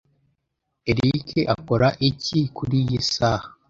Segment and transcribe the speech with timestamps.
[0.91, 3.47] Eric akora iki kuriyi saha?